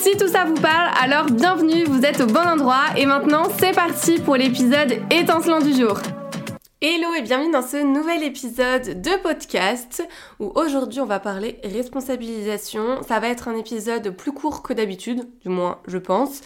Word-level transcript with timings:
Si 0.00 0.16
tout 0.16 0.28
ça 0.28 0.46
vous 0.46 0.54
parle, 0.54 0.90
alors 0.98 1.26
bienvenue, 1.26 1.84
vous 1.84 2.06
êtes 2.06 2.22
au 2.22 2.26
bon 2.26 2.40
endroit 2.40 2.84
et 2.96 3.04
maintenant 3.04 3.42
c'est 3.58 3.74
parti 3.74 4.18
pour 4.18 4.34
l'épisode 4.34 4.94
étincelant 5.10 5.58
du 5.58 5.74
jour. 5.74 5.98
Hello 6.80 7.12
et 7.12 7.20
bienvenue 7.20 7.52
dans 7.52 7.60
ce 7.60 7.76
nouvel 7.76 8.22
épisode 8.22 9.02
de 9.02 9.22
podcast 9.22 10.02
où 10.38 10.50
aujourd'hui 10.54 11.00
on 11.00 11.04
va 11.04 11.20
parler 11.20 11.60
responsabilisation. 11.64 13.02
Ça 13.06 13.20
va 13.20 13.28
être 13.28 13.48
un 13.48 13.56
épisode 13.58 14.16
plus 14.16 14.32
court 14.32 14.62
que 14.62 14.72
d'habitude, 14.72 15.28
du 15.42 15.50
moins 15.50 15.80
je 15.86 15.98
pense, 15.98 16.40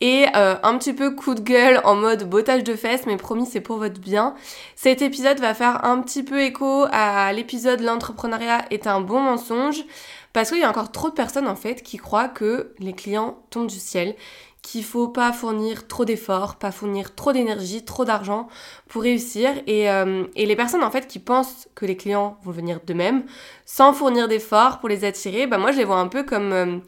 et 0.00 0.24
euh, 0.34 0.54
un 0.62 0.78
petit 0.78 0.94
peu 0.94 1.10
coup 1.10 1.34
de 1.34 1.42
gueule 1.42 1.82
en 1.84 1.96
mode 1.96 2.26
bottage 2.26 2.64
de 2.64 2.74
fesses, 2.74 3.04
mais 3.04 3.18
promis 3.18 3.44
c'est 3.44 3.60
pour 3.60 3.76
votre 3.76 4.00
bien. 4.00 4.34
Cet 4.76 5.02
épisode 5.02 5.40
va 5.40 5.52
faire 5.52 5.84
un 5.84 6.00
petit 6.00 6.22
peu 6.22 6.40
écho 6.40 6.86
à 6.90 7.30
l'épisode 7.34 7.82
L'entrepreneuriat 7.82 8.64
est 8.70 8.86
un 8.86 9.02
bon 9.02 9.20
mensonge. 9.20 9.84
Parce 10.34 10.50
qu'il 10.50 10.58
y 10.58 10.64
a 10.64 10.68
encore 10.68 10.90
trop 10.90 11.10
de 11.10 11.14
personnes 11.14 11.46
en 11.46 11.54
fait 11.54 11.82
qui 11.82 11.96
croient 11.96 12.28
que 12.28 12.74
les 12.80 12.92
clients 12.92 13.38
tombent 13.50 13.68
du 13.68 13.78
ciel, 13.78 14.16
qu'il 14.62 14.82
faut 14.82 15.06
pas 15.06 15.32
fournir 15.32 15.86
trop 15.86 16.04
d'efforts, 16.04 16.56
pas 16.56 16.72
fournir 16.72 17.14
trop 17.14 17.32
d'énergie, 17.32 17.84
trop 17.84 18.04
d'argent 18.04 18.48
pour 18.88 19.02
réussir. 19.02 19.50
Et, 19.68 19.88
euh, 19.88 20.24
et, 20.34 20.44
les 20.44 20.56
personnes 20.56 20.82
en 20.82 20.90
fait 20.90 21.06
qui 21.06 21.20
pensent 21.20 21.68
que 21.76 21.86
les 21.86 21.96
clients 21.96 22.36
vont 22.42 22.50
venir 22.50 22.80
d'eux-mêmes, 22.84 23.24
sans 23.64 23.92
fournir 23.92 24.26
d'efforts 24.26 24.80
pour 24.80 24.88
les 24.88 25.04
attirer, 25.04 25.46
bah 25.46 25.58
moi 25.58 25.70
je 25.70 25.78
les 25.78 25.84
vois 25.84 25.98
un 25.98 26.08
peu 26.08 26.24
comme, 26.24 26.52
euh, 26.52 26.78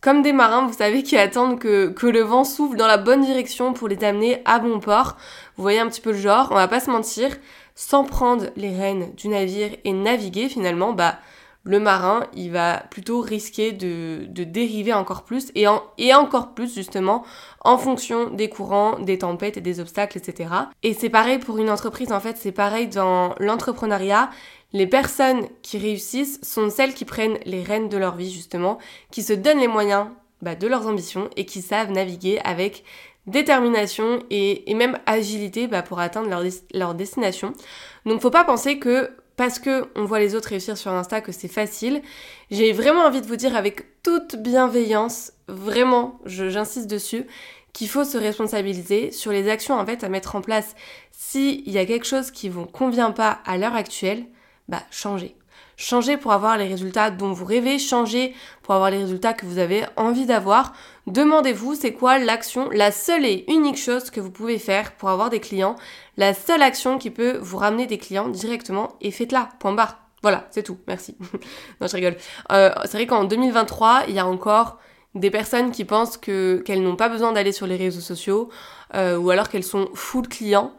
comme 0.00 0.22
des 0.22 0.32
marins, 0.32 0.66
vous 0.66 0.76
savez, 0.76 1.04
qui 1.04 1.16
attendent 1.16 1.60
que, 1.60 1.90
que 1.90 2.08
le 2.08 2.22
vent 2.22 2.42
souffle 2.42 2.76
dans 2.76 2.88
la 2.88 2.98
bonne 2.98 3.24
direction 3.24 3.74
pour 3.74 3.86
les 3.86 4.02
amener 4.02 4.42
à 4.44 4.58
bon 4.58 4.80
port. 4.80 5.16
Vous 5.56 5.62
voyez 5.62 5.78
un 5.78 5.86
petit 5.86 6.00
peu 6.00 6.10
le 6.10 6.18
genre, 6.18 6.48
on 6.50 6.56
va 6.56 6.66
pas 6.66 6.80
se 6.80 6.90
mentir, 6.90 7.36
sans 7.76 8.02
prendre 8.02 8.46
les 8.56 8.76
rênes 8.76 9.14
du 9.14 9.28
navire 9.28 9.70
et 9.84 9.92
naviguer 9.92 10.48
finalement, 10.48 10.94
bah 10.94 11.20
le 11.68 11.80
marin, 11.80 12.22
il 12.34 12.50
va 12.50 12.82
plutôt 12.90 13.20
risquer 13.20 13.72
de, 13.72 14.26
dériver 14.26 14.94
encore 14.94 15.24
plus 15.24 15.52
et, 15.54 15.66
encore 16.14 16.54
plus 16.54 16.74
justement 16.74 17.26
en 17.60 17.76
fonction 17.76 18.30
des 18.30 18.48
courants, 18.48 18.98
des 18.98 19.18
tempêtes 19.18 19.58
et 19.58 19.60
des 19.60 19.78
obstacles, 19.78 20.16
etc. 20.16 20.48
Et 20.82 20.94
c'est 20.94 21.10
pareil 21.10 21.38
pour 21.38 21.58
une 21.58 21.68
entreprise, 21.68 22.10
en 22.10 22.20
fait, 22.20 22.38
c'est 22.38 22.52
pareil 22.52 22.88
dans 22.88 23.34
l'entrepreneuriat. 23.38 24.30
Les 24.72 24.86
personnes 24.86 25.46
qui 25.60 25.76
réussissent 25.76 26.40
sont 26.42 26.70
celles 26.70 26.94
qui 26.94 27.04
prennent 27.04 27.38
les 27.44 27.62
rênes 27.62 27.90
de 27.90 27.98
leur 27.98 28.16
vie, 28.16 28.32
justement, 28.32 28.78
qui 29.10 29.22
se 29.22 29.34
donnent 29.34 29.60
les 29.60 29.68
moyens 29.68 30.06
bah, 30.40 30.54
de 30.54 30.66
leurs 30.66 30.86
ambitions 30.86 31.28
et 31.36 31.44
qui 31.44 31.60
savent 31.60 31.90
naviguer 31.90 32.40
avec 32.44 32.82
détermination 33.26 34.20
et, 34.30 34.64
même 34.74 34.98
agilité 35.04 35.66
bah, 35.66 35.82
pour 35.82 36.00
atteindre 36.00 36.30
leur, 36.30 36.42
leur 36.72 36.94
destination. 36.94 37.52
Donc 38.06 38.22
faut 38.22 38.30
pas 38.30 38.44
penser 38.44 38.78
que 38.78 39.10
parce 39.38 39.60
que 39.60 39.88
on 39.94 40.04
voit 40.04 40.18
les 40.18 40.34
autres 40.34 40.48
réussir 40.48 40.76
sur 40.76 40.90
Insta 40.90 41.20
que 41.20 41.30
c'est 41.30 41.48
facile. 41.48 42.02
J'ai 42.50 42.72
vraiment 42.72 43.04
envie 43.04 43.22
de 43.22 43.26
vous 43.26 43.36
dire 43.36 43.56
avec 43.56 44.02
toute 44.02 44.34
bienveillance, 44.34 45.32
vraiment, 45.46 46.18
j'insiste 46.26 46.88
dessus, 46.88 47.24
qu'il 47.72 47.88
faut 47.88 48.02
se 48.02 48.18
responsabiliser 48.18 49.12
sur 49.12 49.30
les 49.30 49.48
actions 49.48 49.78
en 49.78 49.86
fait 49.86 50.02
à 50.02 50.08
mettre 50.08 50.34
en 50.34 50.40
place. 50.40 50.74
S'il 51.12 51.70
y 51.70 51.78
a 51.78 51.86
quelque 51.86 52.06
chose 52.06 52.32
qui 52.32 52.48
vous 52.48 52.66
convient 52.66 53.12
pas 53.12 53.38
à 53.46 53.56
l'heure 53.56 53.76
actuelle, 53.76 54.26
bah 54.66 54.82
changez. 54.90 55.36
Changez 55.80 56.16
pour 56.16 56.32
avoir 56.32 56.58
les 56.58 56.66
résultats 56.66 57.12
dont 57.12 57.32
vous 57.32 57.44
rêvez, 57.44 57.78
changez 57.78 58.34
pour 58.62 58.74
avoir 58.74 58.90
les 58.90 58.98
résultats 58.98 59.32
que 59.32 59.46
vous 59.46 59.58
avez 59.58 59.84
envie 59.94 60.26
d'avoir. 60.26 60.72
Demandez-vous 61.06 61.76
c'est 61.76 61.92
quoi 61.92 62.18
l'action, 62.18 62.68
la 62.70 62.90
seule 62.90 63.24
et 63.24 63.44
unique 63.46 63.78
chose 63.78 64.10
que 64.10 64.20
vous 64.20 64.32
pouvez 64.32 64.58
faire 64.58 64.96
pour 64.96 65.08
avoir 65.08 65.30
des 65.30 65.38
clients, 65.38 65.76
la 66.16 66.34
seule 66.34 66.62
action 66.62 66.98
qui 66.98 67.10
peut 67.10 67.38
vous 67.40 67.58
ramener 67.58 67.86
des 67.86 67.96
clients 67.96 68.28
directement 68.28 68.96
et 69.00 69.12
faites-la, 69.12 69.50
point 69.60 69.72
barre. 69.72 70.00
Voilà, 70.22 70.48
c'est 70.50 70.64
tout, 70.64 70.78
merci. 70.88 71.16
non, 71.80 71.86
je 71.86 71.94
rigole. 71.94 72.16
Euh, 72.50 72.70
c'est 72.82 72.96
vrai 72.96 73.06
qu'en 73.06 73.22
2023, 73.22 74.06
il 74.08 74.16
y 74.16 74.18
a 74.18 74.26
encore 74.26 74.78
des 75.14 75.30
personnes 75.30 75.70
qui 75.70 75.84
pensent 75.84 76.16
que 76.16 76.60
qu'elles 76.66 76.82
n'ont 76.82 76.96
pas 76.96 77.08
besoin 77.08 77.30
d'aller 77.30 77.52
sur 77.52 77.68
les 77.68 77.76
réseaux 77.76 78.00
sociaux 78.00 78.48
euh, 78.96 79.16
ou 79.16 79.30
alors 79.30 79.48
qu'elles 79.48 79.62
sont 79.62 79.88
full 79.94 80.26
clients 80.26 80.72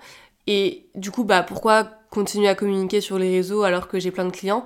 et 0.46 0.88
du 0.96 1.10
coup 1.10 1.24
bah 1.24 1.42
pourquoi 1.42 1.88
continuer 2.10 2.48
à 2.48 2.56
communiquer 2.56 3.02
sur 3.02 3.18
les 3.18 3.30
réseaux 3.30 3.64
alors 3.64 3.88
que 3.88 4.00
j'ai 4.00 4.12
plein 4.12 4.26
de 4.26 4.32
clients. 4.32 4.66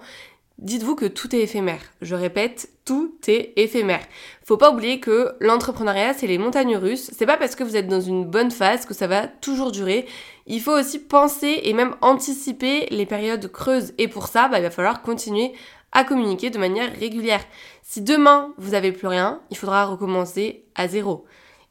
Dites-vous 0.59 0.96
que 0.96 1.06
tout 1.06 1.36
est 1.36 1.42
éphémère. 1.42 1.81
Je 2.02 2.16
répète, 2.16 2.70
tout 2.86 3.16
est 3.28 3.54
éphémère. 3.56 4.06
Faut 4.46 4.56
pas 4.56 4.72
oublier 4.72 5.00
que 5.00 5.34
l'entrepreneuriat, 5.40 6.14
c'est 6.14 6.28
les 6.28 6.38
montagnes 6.38 6.78
russes. 6.78 7.09
C'est 7.18 7.26
pas 7.26 7.38
parce 7.38 7.56
que 7.56 7.64
vous 7.64 7.76
êtes 7.76 7.88
dans 7.88 8.02
une 8.02 8.26
bonne 8.26 8.52
phase 8.52 8.86
que 8.86 8.94
ça 8.94 9.08
va 9.08 9.28
toujours 9.28 9.72
durer. 9.72 10.06
Il 10.46 10.62
faut 10.62 10.78
aussi 10.78 11.00
penser 11.00 11.62
et 11.64 11.74
même 11.74 11.96
anticiper 12.02 12.86
les 12.92 13.06
périodes 13.08 13.52
creuses. 13.52 13.94
Et 13.98 14.08
pour 14.08 14.28
ça, 14.28 14.48
bah, 14.48 14.59
il 14.59 14.64
va 14.64 14.70
falloir 14.70 15.02
continuer 15.02 15.53
à 15.92 16.03
communiquer 16.03 16.50
de 16.50 16.59
manière 16.59 16.94
régulière. 16.98 17.44
Si 17.82 18.02
demain, 18.02 18.53
vous 18.58 18.76
avez 18.76 18.92
plus 18.92 19.08
rien, 19.08 19.42
il 19.50 19.58
faudra 19.58 19.86
recommencer 19.86 20.66
à 20.76 20.88
zéro. 20.88 21.26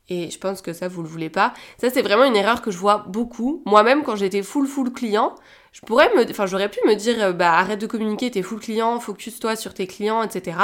Et 0.09 0.31
je 0.31 0.39
pense 0.39 0.61
que 0.61 0.73
ça, 0.73 0.89
vous 0.89 1.03
le 1.03 1.09
voulez 1.09 1.31
pas. 1.31 1.55
Ça, 1.79 1.89
c'est 1.89 2.03
vraiment 2.03 2.25
une 2.25 2.37
erreur 2.37 2.63
que 2.63 2.71
je 2.71 2.79
vois 2.79 3.05
beaucoup. 3.09 3.63
Moi-même, 3.65 4.03
quand 4.03 4.17
j'étais 4.17 4.43
full 4.43 4.67
full 4.67 4.93
client, 4.93 5.35
pourrais 5.81 6.11
me, 6.15 6.29
enfin, 6.31 6.47
j'aurais 6.47 6.69
pu 6.69 6.81
me 6.87 6.95
dire, 6.95 7.17
euh, 7.23 7.33
bah, 7.33 7.55
arrête 7.55 7.81
de 7.81 7.87
communiquer, 7.87 8.31
t'es 8.31 8.43
full 8.43 8.61
client, 8.61 9.01
focus-toi 9.01 9.57
sur 9.57 9.73
tes 9.75 9.87
clients, 9.87 10.23
etc. 10.23 10.57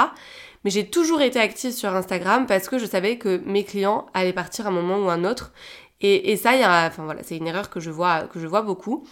Mais 0.65 0.71
j'ai 0.71 0.89
toujours 0.89 1.23
été 1.23 1.41
active 1.41 1.73
sur 1.73 1.95
Instagram 1.95 2.47
parce 2.47 2.69
que 2.69 2.79
je 2.79 2.87
savais 2.87 3.17
que 3.17 3.41
mes 3.47 3.65
clients 3.65 4.07
allaient 4.13 4.33
partir 4.33 4.67
à 4.67 4.69
un 4.69 4.73
moment 4.73 4.99
ou 4.99 5.09
un 5.09 5.25
autre. 5.25 5.53
Et, 6.01 6.37
ça, 6.37 6.53
enfin 6.87 7.05
voilà, 7.05 7.25
c'est 7.25 7.37
une 7.37 7.49
erreur 7.49 7.71
que 7.71 7.81
je 7.81 7.91
vois, 7.91 8.23
que 8.23 8.39
je 8.39 8.47
vois 8.47 8.63
beaucoup 8.63 9.05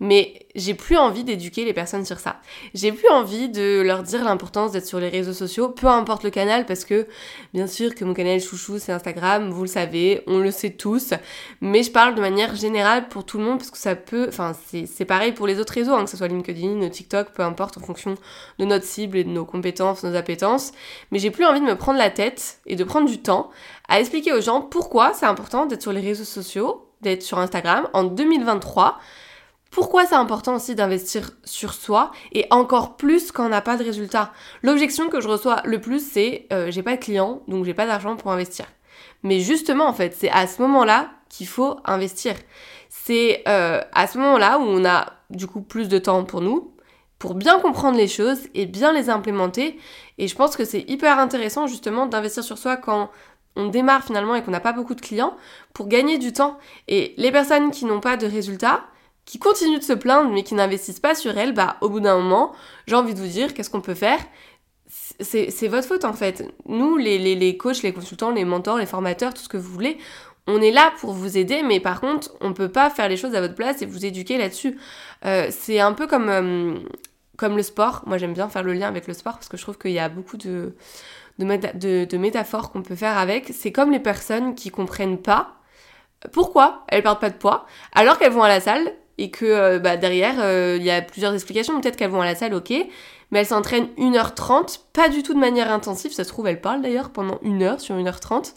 mais 0.00 0.46
j'ai 0.54 0.74
plus 0.74 0.96
envie 0.96 1.24
d'éduquer 1.24 1.64
les 1.64 1.72
personnes 1.72 2.04
sur 2.04 2.18
ça. 2.18 2.40
J'ai 2.74 2.90
plus 2.90 3.08
envie 3.10 3.50
de 3.50 3.82
leur 3.82 4.02
dire 4.02 4.24
l'importance 4.24 4.72
d'être 4.72 4.86
sur 4.86 4.98
les 4.98 5.10
réseaux 5.10 5.34
sociaux, 5.34 5.68
peu 5.68 5.86
importe 5.86 6.24
le 6.24 6.30
canal, 6.30 6.66
parce 6.66 6.84
que 6.84 7.06
bien 7.52 7.66
sûr 7.66 7.94
que 7.94 8.04
mon 8.04 8.14
canal 8.14 8.40
chouchou 8.40 8.78
c'est 8.78 8.92
Instagram, 8.92 9.50
vous 9.50 9.62
le 9.62 9.68
savez, 9.68 10.22
on 10.26 10.38
le 10.38 10.50
sait 10.50 10.70
tous, 10.70 11.12
mais 11.60 11.82
je 11.82 11.90
parle 11.90 12.14
de 12.14 12.20
manière 12.20 12.56
générale 12.56 13.08
pour 13.08 13.24
tout 13.24 13.38
le 13.38 13.44
monde 13.44 13.58
parce 13.58 13.70
que 13.70 13.78
ça 13.78 13.94
peut, 13.94 14.26
enfin 14.28 14.52
c'est 14.72 15.04
pareil 15.04 15.32
pour 15.32 15.46
les 15.46 15.60
autres 15.60 15.74
réseaux, 15.74 15.94
hein, 15.94 16.04
que 16.04 16.10
ce 16.10 16.16
soit 16.16 16.28
LinkedIn, 16.28 16.88
TikTok, 16.88 17.30
peu 17.32 17.42
importe, 17.42 17.76
en 17.76 17.80
fonction 17.82 18.14
de 18.58 18.64
notre 18.64 18.86
cible 18.86 19.18
et 19.18 19.24
de 19.24 19.30
nos 19.30 19.44
compétences, 19.44 20.02
nos 20.02 20.16
appétences, 20.16 20.72
mais 21.10 21.18
j'ai 21.18 21.30
plus 21.30 21.44
envie 21.44 21.60
de 21.60 21.66
me 21.66 21.76
prendre 21.76 21.98
la 21.98 22.10
tête 22.10 22.60
et 22.66 22.74
de 22.74 22.84
prendre 22.84 23.08
du 23.08 23.20
temps 23.20 23.50
à 23.88 24.00
expliquer 24.00 24.32
aux 24.32 24.40
gens 24.40 24.62
pourquoi 24.62 25.12
c'est 25.12 25.26
important 25.26 25.66
d'être 25.66 25.82
sur 25.82 25.92
les 25.92 26.00
réseaux 26.00 26.24
sociaux, 26.24 26.86
d'être 27.02 27.22
sur 27.22 27.38
Instagram. 27.38 27.88
En 27.92 28.04
2023 28.04 28.98
pourquoi 29.70 30.04
c'est 30.04 30.16
important 30.16 30.56
aussi 30.56 30.74
d'investir 30.74 31.30
sur 31.44 31.74
soi 31.74 32.10
et 32.32 32.46
encore 32.50 32.96
plus 32.96 33.30
quand 33.30 33.46
on 33.46 33.50
n'a 33.50 33.60
pas 33.60 33.76
de 33.76 33.84
résultat? 33.84 34.32
L'objection 34.62 35.08
que 35.08 35.20
je 35.20 35.28
reçois 35.28 35.62
le 35.64 35.80
plus 35.80 36.04
c'est 36.04 36.46
euh, 36.52 36.70
j'ai 36.70 36.82
pas 36.82 36.96
de 36.96 37.00
clients 37.00 37.42
donc 37.46 37.64
j'ai 37.64 37.74
pas 37.74 37.86
d'argent 37.86 38.16
pour 38.16 38.32
investir. 38.32 38.66
Mais 39.22 39.40
justement 39.40 39.86
en 39.86 39.92
fait 39.92 40.14
c'est 40.14 40.30
à 40.30 40.46
ce 40.46 40.60
moment-là 40.62 41.10
qu'il 41.28 41.46
faut 41.46 41.76
investir. 41.84 42.34
C'est 42.88 43.42
euh, 43.48 43.80
à 43.92 44.06
ce 44.06 44.18
moment-là 44.18 44.58
où 44.58 44.62
on 44.62 44.84
a 44.84 45.12
du 45.30 45.46
coup 45.46 45.60
plus 45.62 45.88
de 45.88 45.98
temps 45.98 46.24
pour 46.24 46.40
nous, 46.40 46.74
pour 47.20 47.34
bien 47.34 47.60
comprendre 47.60 47.96
les 47.96 48.08
choses 48.08 48.40
et 48.54 48.66
bien 48.66 48.92
les 48.92 49.08
implémenter. 49.08 49.78
Et 50.18 50.26
je 50.26 50.34
pense 50.34 50.56
que 50.56 50.64
c'est 50.64 50.84
hyper 50.90 51.18
intéressant 51.18 51.68
justement 51.68 52.06
d'investir 52.06 52.42
sur 52.42 52.58
soi 52.58 52.76
quand 52.76 53.10
on 53.56 53.66
démarre 53.66 54.04
finalement 54.04 54.34
et 54.34 54.42
qu'on 54.42 54.50
n'a 54.50 54.60
pas 54.60 54.72
beaucoup 54.72 54.94
de 54.94 55.00
clients 55.00 55.36
pour 55.72 55.86
gagner 55.86 56.18
du 56.18 56.32
temps. 56.32 56.58
Et 56.88 57.14
les 57.16 57.30
personnes 57.30 57.70
qui 57.70 57.84
n'ont 57.84 58.00
pas 58.00 58.16
de 58.16 58.26
résultats, 58.26 58.82
qui 59.30 59.38
continuent 59.38 59.78
de 59.78 59.84
se 59.84 59.92
plaindre 59.92 60.28
mais 60.32 60.42
qui 60.42 60.54
n'investissent 60.54 60.98
pas 60.98 61.14
sur 61.14 61.38
elles, 61.38 61.52
bah 61.52 61.76
au 61.82 61.88
bout 61.88 62.00
d'un 62.00 62.16
moment, 62.16 62.50
j'ai 62.88 62.96
envie 62.96 63.14
de 63.14 63.20
vous 63.20 63.28
dire, 63.28 63.54
qu'est-ce 63.54 63.70
qu'on 63.70 63.80
peut 63.80 63.94
faire? 63.94 64.18
C'est 65.20 65.68
votre 65.68 65.86
faute 65.86 66.04
en 66.04 66.14
fait. 66.14 66.52
Nous, 66.66 66.96
les, 66.96 67.16
les, 67.16 67.36
les, 67.36 67.56
coachs, 67.56 67.82
les 67.82 67.92
consultants, 67.92 68.32
les 68.32 68.44
mentors, 68.44 68.78
les 68.78 68.86
formateurs, 68.86 69.32
tout 69.32 69.42
ce 69.42 69.48
que 69.48 69.56
vous 69.56 69.72
voulez, 69.72 69.98
on 70.48 70.60
est 70.60 70.72
là 70.72 70.92
pour 70.98 71.12
vous 71.12 71.38
aider, 71.38 71.62
mais 71.62 71.78
par 71.78 72.00
contre, 72.00 72.32
on 72.40 72.52
peut 72.54 72.70
pas 72.70 72.90
faire 72.90 73.08
les 73.08 73.16
choses 73.16 73.36
à 73.36 73.40
votre 73.40 73.54
place 73.54 73.82
et 73.82 73.86
vous 73.86 74.04
éduquer 74.04 74.36
là-dessus. 74.36 74.76
Euh, 75.24 75.46
c'est 75.50 75.78
un 75.78 75.92
peu 75.92 76.08
comme, 76.08 76.28
euh, 76.28 76.74
comme 77.36 77.56
le 77.56 77.62
sport. 77.62 78.02
Moi, 78.06 78.18
j'aime 78.18 78.32
bien 78.32 78.48
faire 78.48 78.64
le 78.64 78.72
lien 78.72 78.88
avec 78.88 79.06
le 79.06 79.14
sport 79.14 79.34
parce 79.34 79.48
que 79.48 79.56
je 79.56 79.62
trouve 79.62 79.78
qu'il 79.78 79.92
y 79.92 80.00
a 80.00 80.08
beaucoup 80.08 80.38
de, 80.38 80.74
de, 81.38 82.04
de 82.04 82.16
métaphores 82.18 82.72
qu'on 82.72 82.82
peut 82.82 82.96
faire 82.96 83.16
avec. 83.16 83.52
C'est 83.54 83.70
comme 83.70 83.92
les 83.92 84.00
personnes 84.00 84.56
qui 84.56 84.70
comprennent 84.70 85.18
pas 85.18 85.60
pourquoi 86.32 86.84
elles 86.88 87.04
perdent 87.04 87.20
pas 87.20 87.30
de 87.30 87.36
poids 87.36 87.66
alors 87.92 88.18
qu'elles 88.18 88.32
vont 88.32 88.42
à 88.42 88.48
la 88.48 88.60
salle 88.60 88.92
et 89.20 89.30
que 89.30 89.44
euh, 89.44 89.78
bah, 89.78 89.98
derrière, 89.98 90.36
euh, 90.38 90.76
il 90.78 90.82
y 90.82 90.90
a 90.90 91.02
plusieurs 91.02 91.34
explications. 91.34 91.78
Peut-être 91.78 91.96
qu'elles 91.96 92.10
vont 92.10 92.22
à 92.22 92.24
la 92.24 92.34
salle, 92.34 92.54
ok, 92.54 92.72
mais 93.30 93.40
elles 93.40 93.46
s'entraînent 93.46 93.88
1h30, 93.98 94.80
pas 94.94 95.10
du 95.10 95.22
tout 95.22 95.34
de 95.34 95.38
manière 95.38 95.70
intensive, 95.70 96.12
ça 96.12 96.24
se 96.24 96.30
trouve, 96.30 96.46
elles 96.46 96.60
parlent 96.60 96.80
d'ailleurs 96.80 97.10
pendant 97.10 97.38
une 97.42 97.62
heure 97.62 97.80
sur 97.80 97.94
1h30. 97.94 98.54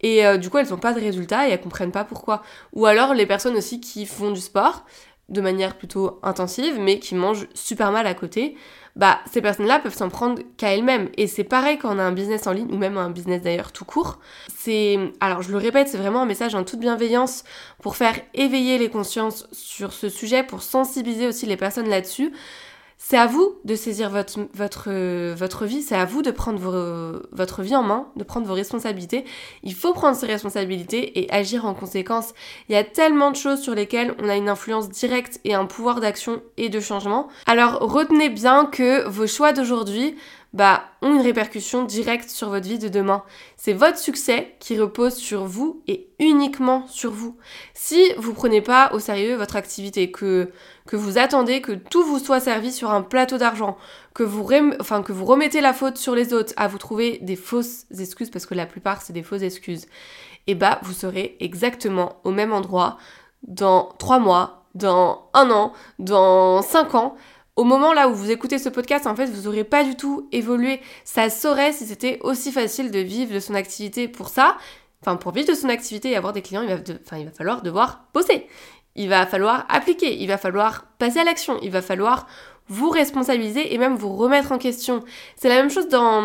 et 0.00 0.26
euh, 0.26 0.36
du 0.36 0.50
coup 0.50 0.58
elles 0.58 0.68
n'ont 0.68 0.76
pas 0.76 0.92
de 0.92 1.00
résultats 1.00 1.48
et 1.48 1.52
elles 1.52 1.60
comprennent 1.60 1.92
pas 1.92 2.04
pourquoi. 2.04 2.42
Ou 2.72 2.84
alors 2.86 3.14
les 3.14 3.26
personnes 3.26 3.56
aussi 3.56 3.80
qui 3.80 4.04
font 4.04 4.32
du 4.32 4.40
sport 4.40 4.84
de 5.28 5.40
manière 5.40 5.76
plutôt 5.76 6.18
intensive 6.24 6.78
mais 6.80 6.98
qui 6.98 7.14
mangent 7.14 7.46
super 7.54 7.92
mal 7.92 8.06
à 8.08 8.14
côté, 8.14 8.56
bah 8.94 9.20
ces 9.30 9.40
personnes-là 9.40 9.78
peuvent 9.78 9.94
s'en 9.94 10.08
prendre 10.08 10.42
qu'à 10.56 10.74
elles-mêmes. 10.74 11.08
Et 11.16 11.26
c'est 11.26 11.44
pareil 11.44 11.78
quand 11.78 11.94
on 11.94 11.98
a 11.98 12.02
un 12.02 12.12
business 12.12 12.46
en 12.46 12.52
ligne 12.52 12.72
ou 12.72 12.76
même 12.76 12.98
un 12.98 13.10
business 13.10 13.42
d'ailleurs 13.42 13.72
tout 13.72 13.84
court. 13.84 14.18
C'est 14.54 14.98
alors 15.20 15.42
je 15.42 15.50
le 15.50 15.58
répète, 15.58 15.88
c'est 15.88 15.98
vraiment 15.98 16.22
un 16.22 16.26
message 16.26 16.54
en 16.54 16.64
toute 16.64 16.80
bienveillance 16.80 17.44
pour 17.80 17.96
faire 17.96 18.18
éveiller 18.34 18.78
les 18.78 18.90
consciences 18.90 19.46
sur 19.52 19.92
ce 19.92 20.08
sujet, 20.08 20.42
pour 20.42 20.62
sensibiliser 20.62 21.26
aussi 21.26 21.46
les 21.46 21.56
personnes 21.56 21.88
là-dessus. 21.88 22.32
C'est 22.98 23.18
à 23.18 23.26
vous 23.26 23.56
de 23.64 23.74
saisir 23.74 24.10
votre, 24.10 25.64
vie, 25.64 25.82
c'est 25.82 25.96
à 25.96 26.04
vous 26.04 26.22
de 26.22 26.30
prendre 26.30 27.22
votre 27.32 27.62
vie 27.62 27.74
en 27.74 27.82
main, 27.82 28.08
de 28.16 28.24
prendre 28.24 28.46
vos 28.46 28.54
responsabilités. 28.54 29.24
Il 29.62 29.74
faut 29.74 29.92
prendre 29.92 30.16
ses 30.16 30.26
responsabilités 30.26 31.18
et 31.20 31.30
agir 31.32 31.66
en 31.66 31.74
conséquence. 31.74 32.32
Il 32.68 32.72
y 32.72 32.78
a 32.78 32.84
tellement 32.84 33.30
de 33.30 33.36
choses 33.36 33.60
sur 33.60 33.74
lesquelles 33.74 34.14
on 34.22 34.28
a 34.28 34.36
une 34.36 34.48
influence 34.48 34.88
directe 34.88 35.40
et 35.44 35.54
un 35.54 35.66
pouvoir 35.66 36.00
d'action 36.00 36.42
et 36.56 36.68
de 36.68 36.80
changement. 36.80 37.28
Alors 37.46 37.80
retenez 37.80 38.28
bien 38.28 38.66
que 38.66 39.06
vos 39.08 39.26
choix 39.26 39.52
d'aujourd'hui 39.52 40.16
bah, 40.52 40.84
ont 41.00 41.14
une 41.14 41.22
répercussion 41.22 41.84
directe 41.84 42.28
sur 42.28 42.50
votre 42.50 42.68
vie 42.68 42.78
de 42.78 42.88
demain. 42.88 43.24
C'est 43.56 43.72
votre 43.72 43.98
succès 43.98 44.54
qui 44.60 44.78
repose 44.78 45.14
sur 45.14 45.44
vous 45.44 45.82
et 45.86 46.08
uniquement 46.18 46.86
sur 46.88 47.10
vous. 47.10 47.38
Si 47.72 48.12
vous 48.18 48.34
prenez 48.34 48.60
pas 48.60 48.92
au 48.92 48.98
sérieux 48.98 49.36
votre 49.36 49.56
activité, 49.56 50.10
que, 50.10 50.50
que 50.86 50.96
vous 50.96 51.18
attendez 51.18 51.60
que 51.60 51.72
tout 51.72 52.04
vous 52.04 52.18
soit 52.18 52.40
servi 52.40 52.72
sur 52.72 52.90
un 52.90 53.02
plateau 53.02 53.38
d'argent, 53.38 53.76
que 54.14 54.22
vous, 54.22 54.42
vous 54.44 55.24
remettez 55.24 55.60
la 55.60 55.72
faute 55.72 55.96
sur 55.96 56.14
les 56.14 56.32
autres, 56.32 56.52
à 56.56 56.68
vous 56.68 56.78
trouver 56.78 57.18
des 57.22 57.36
fausses 57.36 57.86
excuses, 57.98 58.30
parce 58.30 58.46
que 58.46 58.54
la 58.54 58.66
plupart 58.66 59.02
c'est 59.02 59.12
des 59.12 59.22
fausses 59.22 59.42
excuses, 59.42 59.86
et 60.46 60.54
bah 60.54 60.80
vous 60.82 60.92
serez 60.92 61.36
exactement 61.40 62.16
au 62.24 62.30
même 62.30 62.52
endroit 62.52 62.98
dans 63.42 63.94
trois 63.98 64.18
mois, 64.18 64.66
dans 64.74 65.28
un 65.34 65.50
an, 65.50 65.72
dans 65.98 66.62
cinq 66.62 66.94
ans, 66.94 67.16
au 67.56 67.64
moment 67.64 67.92
là 67.92 68.08
où 68.08 68.14
vous 68.14 68.30
écoutez 68.30 68.58
ce 68.58 68.70
podcast, 68.70 69.06
en 69.06 69.14
fait, 69.14 69.26
vous 69.26 69.42
n'aurez 69.42 69.64
pas 69.64 69.84
du 69.84 69.94
tout 69.94 70.28
évolué. 70.32 70.80
Ça 71.04 71.28
saurait 71.28 71.72
si 71.72 71.84
c'était 71.84 72.18
aussi 72.22 72.50
facile 72.50 72.90
de 72.90 72.98
vivre 72.98 73.34
de 73.34 73.40
son 73.40 73.54
activité. 73.54 74.08
Pour 74.08 74.28
ça, 74.28 74.56
enfin, 75.02 75.16
pour 75.16 75.32
vivre 75.32 75.48
de 75.48 75.54
son 75.54 75.68
activité 75.68 76.10
et 76.10 76.16
avoir 76.16 76.32
des 76.32 76.40
clients, 76.40 76.62
il 76.62 76.68
va, 76.68 77.18
il 77.18 77.26
va 77.26 77.30
falloir 77.30 77.60
devoir 77.60 78.06
bosser. 78.14 78.46
Il 78.94 79.08
va 79.08 79.26
falloir 79.26 79.64
appliquer, 79.68 80.20
il 80.20 80.28
va 80.28 80.36
falloir 80.36 80.84
passer 80.98 81.20
à 81.20 81.24
l'action, 81.24 81.58
il 81.62 81.70
va 81.70 81.82
falloir 81.82 82.26
vous 82.68 82.90
responsabiliser 82.90 83.74
et 83.74 83.78
même 83.78 83.96
vous 83.96 84.14
remettre 84.16 84.52
en 84.52 84.58
question. 84.58 85.02
C'est 85.36 85.48
la 85.48 85.56
même 85.56 85.70
chose 85.70 85.88
dans, 85.88 86.22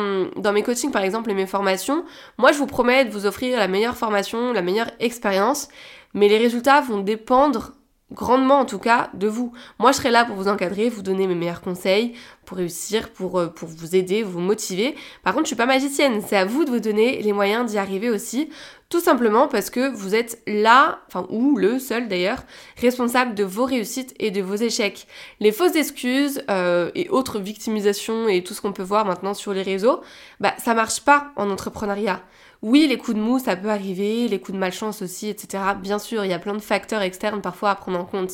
mes 0.53 0.63
coachings 0.63 0.91
par 0.91 1.03
exemple 1.03 1.31
et 1.31 1.33
mes 1.33 1.47
formations. 1.47 2.05
Moi 2.37 2.51
je 2.51 2.57
vous 2.57 2.67
promets 2.67 3.05
de 3.05 3.11
vous 3.11 3.25
offrir 3.25 3.57
la 3.57 3.67
meilleure 3.67 3.97
formation, 3.97 4.53
la 4.53 4.61
meilleure 4.61 4.91
expérience, 4.99 5.69
mais 6.13 6.27
les 6.27 6.37
résultats 6.37 6.81
vont 6.81 6.99
dépendre 6.99 7.73
grandement 8.11 8.59
en 8.59 8.65
tout 8.65 8.79
cas 8.79 9.09
de 9.13 9.27
vous. 9.27 9.51
Moi 9.79 9.91
je 9.91 9.97
serai 9.97 10.11
là 10.11 10.25
pour 10.25 10.35
vous 10.35 10.47
encadrer, 10.47 10.89
vous 10.89 11.01
donner 11.01 11.27
mes 11.27 11.35
meilleurs 11.35 11.61
conseils 11.61 12.13
pour 12.45 12.57
réussir, 12.57 13.09
pour, 13.09 13.39
euh, 13.39 13.47
pour 13.47 13.67
vous 13.67 13.95
aider, 13.95 14.23
vous 14.23 14.39
motiver. 14.39 14.95
Par 15.23 15.33
contre 15.33 15.45
je 15.45 15.49
suis 15.49 15.55
pas 15.57 15.65
magicienne, 15.65 16.21
c'est 16.25 16.37
à 16.37 16.45
vous 16.45 16.63
de 16.63 16.69
vous 16.69 16.79
donner 16.79 17.21
les 17.21 17.33
moyens 17.33 17.69
d'y 17.69 17.77
arriver 17.77 18.09
aussi, 18.09 18.49
tout 18.89 19.01
simplement 19.01 19.49
parce 19.49 19.69
que 19.69 19.89
vous 19.89 20.15
êtes 20.15 20.41
là, 20.47 20.99
enfin 21.07 21.27
ou 21.29 21.57
le 21.57 21.79
seul 21.79 22.07
d'ailleurs, 22.07 22.43
responsable 22.77 23.35
de 23.35 23.43
vos 23.43 23.65
réussites 23.65 24.15
et 24.19 24.31
de 24.31 24.41
vos 24.41 24.55
échecs. 24.55 25.07
Les 25.41 25.51
fausses 25.51 25.75
excuses 25.75 26.41
euh, 26.49 26.89
et 26.95 27.09
autres 27.09 27.39
victimisations 27.39 28.29
et 28.29 28.43
tout 28.43 28.53
ce 28.53 28.61
qu'on 28.61 28.71
peut 28.71 28.83
voir 28.83 29.03
maintenant 29.03 29.33
sur 29.33 29.51
les 29.53 29.63
réseaux, 29.63 29.99
bah 30.39 30.53
ça 30.57 30.73
marche 30.73 31.01
pas 31.01 31.31
en 31.35 31.49
entrepreneuriat. 31.49 32.21
Oui, 32.63 32.87
les 32.87 32.97
coups 32.97 33.15
de 33.15 33.21
mou, 33.21 33.37
ça 33.37 33.55
peut 33.55 33.69
arriver, 33.69 34.27
les 34.27 34.39
coups 34.39 34.53
de 34.53 34.59
malchance 34.59 35.01
aussi, 35.01 35.29
etc. 35.29 35.63
Bien 35.79 35.99
sûr, 35.99 36.25
il 36.25 36.31
y 36.31 36.33
a 36.33 36.39
plein 36.39 36.55
de 36.55 36.61
facteurs 36.61 37.01
externes 37.01 37.41
parfois 37.41 37.69
à 37.71 37.75
prendre 37.75 37.99
en 37.99 38.05
compte. 38.05 38.31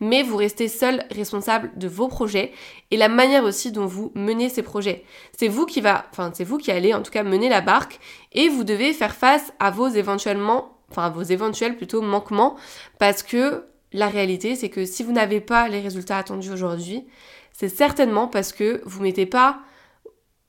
Mais 0.00 0.22
vous 0.22 0.36
restez 0.36 0.66
seul 0.66 1.04
responsable 1.10 1.70
de 1.76 1.86
vos 1.86 2.08
projets 2.08 2.52
et 2.90 2.96
la 2.96 3.08
manière 3.08 3.44
aussi 3.44 3.70
dont 3.70 3.86
vous 3.86 4.10
menez 4.14 4.48
ces 4.48 4.62
projets. 4.62 5.04
C'est 5.38 5.48
vous 5.48 5.66
qui 5.66 5.80
va, 5.80 6.06
enfin, 6.10 6.32
c'est 6.34 6.44
vous 6.44 6.58
qui 6.58 6.72
allez 6.72 6.94
en 6.94 7.02
tout 7.02 7.12
cas 7.12 7.22
mener 7.22 7.48
la 7.48 7.60
barque 7.60 8.00
et 8.32 8.48
vous 8.48 8.64
devez 8.64 8.92
faire 8.92 9.14
face 9.14 9.52
à 9.60 9.70
vos 9.70 9.88
éventuellement, 9.88 10.76
vos 11.14 11.22
éventuels 11.22 11.76
plutôt 11.76 12.02
manquements 12.02 12.56
parce 12.98 13.22
que 13.22 13.66
la 13.92 14.08
réalité, 14.08 14.56
c'est 14.56 14.68
que 14.68 14.84
si 14.84 15.02
vous 15.02 15.12
n'avez 15.12 15.40
pas 15.40 15.68
les 15.68 15.80
résultats 15.80 16.18
attendus 16.18 16.50
aujourd'hui, 16.50 17.06
c'est 17.52 17.68
certainement 17.68 18.26
parce 18.28 18.52
que 18.52 18.82
vous 18.84 19.02
mettez 19.02 19.26
pas 19.26 19.60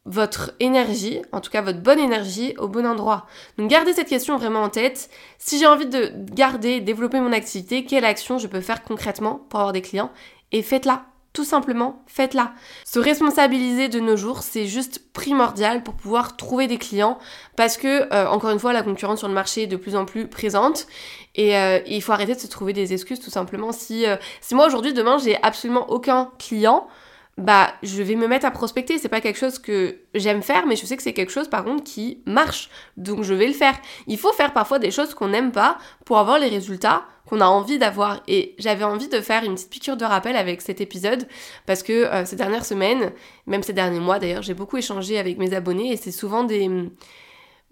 votre 0.06 0.52
énergie, 0.60 1.22
en 1.32 1.42
tout 1.42 1.52
cas 1.52 1.62
votre 1.62 1.80
bonne 1.80 2.00
énergie, 2.00 2.56
au 2.58 2.68
bon 2.68 2.86
endroit. 2.86 3.28
Donc 3.58 3.70
gardez 3.70 3.94
cette 3.94 4.08
question 4.08 4.38
vraiment 4.38 4.64
en 4.64 4.70
tête. 4.70 5.10
Si 5.38 5.60
j'ai 5.60 5.68
envie 5.68 5.86
de 5.86 6.12
garder, 6.34 6.82
développer 6.82 7.20
mon 7.20 7.32
activité, 7.32 7.86
quelle 7.86 8.06
action 8.06 8.38
je 8.38 8.48
peux 8.48 8.62
faire 8.62 8.84
concrètement 8.84 9.46
pour 9.50 9.60
avoir 9.60 9.74
des 9.74 9.82
clients? 9.82 10.12
Et 10.52 10.64
faites-la. 10.64 11.06
Tout 11.34 11.46
simplement, 11.46 12.04
faites-la. 12.08 12.52
Se 12.84 13.00
responsabiliser 13.00 13.88
de 13.88 14.02
nos 14.02 14.18
jours, 14.18 14.42
c'est 14.42 14.66
juste 14.66 15.14
primordial 15.14 15.82
pour 15.82 15.94
pouvoir 15.94 16.36
trouver 16.36 16.68
des 16.68 16.78
clients 16.78 17.20
parce 17.56 17.78
que, 17.78 18.14
euh, 18.14 18.28
encore 18.28 18.50
une 18.50 18.60
fois, 18.60 18.74
la 18.74 18.84
concurrence 18.84 19.20
sur 19.20 19.30
le 19.30 19.34
marché 19.34 19.64
est 19.64 19.68
de 19.68 19.78
plus 19.78 19.96
en 19.96 20.04
plus 20.04 20.28
présente 20.28 20.88
et, 21.36 21.56
euh, 21.56 21.80
il 21.88 22.02
faut 22.02 22.12
arrêter 22.12 22.36
de 22.36 22.40
se 22.40 22.48
trouver 22.48 22.74
des 22.74 22.92
excuses 22.92 23.22
tout 23.22 23.30
simplement. 23.30 23.72
Si, 23.72 24.06
euh, 24.06 24.18
si 24.42 24.56
moi 24.56 24.68
aujourd'hui, 24.68 24.94
demain, 24.94 25.20
j'ai 25.20 25.42
absolument 25.42 25.90
aucun 25.90 26.32
client, 26.38 26.90
bah 27.38 27.74
je 27.82 28.04
vais 28.04 28.16
me 28.16 28.28
mettre 28.28 28.46
à 28.46 28.52
prospecter. 28.52 28.98
C'est 28.98 29.10
pas 29.10 29.22
quelque 29.22 29.40
chose 29.40 29.60
que 29.60 30.00
j'aime 30.14 30.42
faire, 30.42 30.66
mais 30.68 30.76
je 30.76 30.86
sais 30.86 30.98
que 30.98 31.04
c'est 31.04 31.14
quelque 31.14 31.32
chose 31.32 31.48
par 31.48 31.64
contre 31.64 31.84
qui 31.84 32.22
marche. 32.26 32.70
Donc 32.98 33.24
je 33.24 33.34
vais 33.34 33.48
le 33.48 33.54
faire. 33.54 33.76
Il 34.08 34.18
faut 34.18 34.34
faire 34.34 34.54
parfois 34.54 34.80
des 34.80 34.92
choses 34.92 35.14
qu'on 35.14 35.30
n'aime 35.30 35.52
pas 35.52 35.78
pour 36.06 36.18
avoir 36.18 36.40
les 36.40 36.48
résultats 36.48 37.06
qu'on 37.26 37.40
a 37.40 37.46
envie 37.46 37.80
d'avoir. 37.80 38.22
Et 38.28 38.56
j'avais 38.60 38.84
envie 38.84 39.08
de 39.08 39.22
faire 39.22 39.44
une 39.44 39.54
petite 39.54 39.70
piqûre 39.70 39.98
de 39.98 40.06
rappel 40.06 40.36
avec 40.36 40.62
cet 40.62 40.82
épisode 40.82 41.28
parce 41.66 41.84
que 41.84 41.94
euh, 41.94 42.26
ces 42.26 42.36
dernières 42.36 42.66
semaines, 42.66 43.12
même 43.48 43.64
ces 43.64 43.74
derniers 43.74 44.00
mois 44.00 44.20
d'ailleurs, 44.20 44.42
j'ai 44.42 44.54
beaucoup 44.54 44.78
échangé 44.78 45.18
avec 45.18 45.38
mes 45.38 45.54
abonnés 45.54 45.92
et 45.92 45.98
c'est 45.98 46.12
souvent 46.12 46.44
des, 46.44 46.70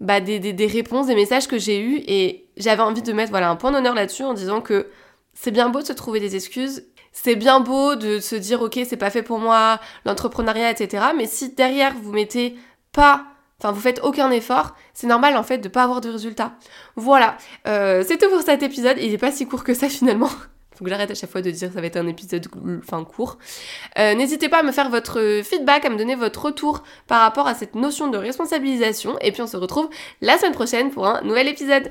bah, 0.00 0.20
des, 0.20 0.38
des, 0.38 0.54
des 0.54 0.66
réponses, 0.66 1.06
des 1.06 1.14
messages 1.14 1.46
que 1.46 1.58
j'ai 1.58 1.80
eus 1.80 2.02
et 2.06 2.46
j'avais 2.56 2.82
envie 2.82 3.02
de 3.02 3.12
mettre 3.12 3.30
voilà, 3.30 3.50
un 3.50 3.56
point 3.56 3.70
d'honneur 3.70 3.94
là-dessus 3.94 4.24
en 4.24 4.34
disant 4.34 4.62
que 4.62 4.88
c'est 5.34 5.50
bien 5.50 5.68
beau 5.68 5.80
de 5.80 5.86
se 5.86 5.92
trouver 5.92 6.20
des 6.20 6.36
excuses 6.36 6.84
c'est 7.12 7.36
bien 7.36 7.60
beau 7.60 7.96
de 7.96 8.20
se 8.20 8.36
dire 8.36 8.62
ok 8.62 8.80
c'est 8.86 8.96
pas 8.96 9.10
fait 9.10 9.22
pour 9.22 9.38
moi, 9.38 9.78
l'entrepreneuriat, 10.04 10.70
etc. 10.70 11.04
Mais 11.16 11.26
si 11.26 11.54
derrière 11.54 11.94
vous 12.02 12.12
mettez 12.12 12.56
pas, 12.92 13.24
enfin 13.58 13.72
vous 13.72 13.80
faites 13.80 14.00
aucun 14.02 14.30
effort, 14.30 14.74
c'est 14.94 15.06
normal 15.06 15.36
en 15.36 15.42
fait 15.42 15.58
de 15.58 15.68
pas 15.68 15.82
avoir 15.82 16.00
de 16.00 16.10
résultats. 16.10 16.52
Voilà, 16.96 17.36
euh, 17.66 18.04
c'est 18.06 18.18
tout 18.18 18.30
pour 18.30 18.42
cet 18.42 18.62
épisode. 18.62 18.96
Il 18.98 19.12
est 19.12 19.18
pas 19.18 19.32
si 19.32 19.46
court 19.46 19.64
que 19.64 19.74
ça 19.74 19.88
finalement. 19.90 20.30
Faut 20.76 20.84
que 20.84 20.90
j'arrête 20.90 21.10
à 21.10 21.14
chaque 21.14 21.30
fois 21.30 21.42
de 21.42 21.50
dire 21.50 21.70
ça 21.70 21.80
va 21.80 21.86
être 21.86 21.98
un 21.98 22.06
épisode 22.06 22.46
enfin 22.78 23.04
court. 23.04 23.36
Euh, 23.98 24.14
n'hésitez 24.14 24.48
pas 24.48 24.60
à 24.60 24.62
me 24.62 24.72
faire 24.72 24.88
votre 24.88 25.42
feedback, 25.44 25.84
à 25.84 25.90
me 25.90 25.96
donner 25.96 26.14
votre 26.14 26.42
retour 26.42 26.84
par 27.06 27.20
rapport 27.20 27.46
à 27.46 27.54
cette 27.54 27.74
notion 27.74 28.08
de 28.08 28.16
responsabilisation. 28.16 29.18
Et 29.20 29.30
puis 29.30 29.42
on 29.42 29.46
se 29.46 29.58
retrouve 29.58 29.90
la 30.22 30.38
semaine 30.38 30.54
prochaine 30.54 30.90
pour 30.90 31.06
un 31.06 31.20
nouvel 31.20 31.48
épisode. 31.48 31.90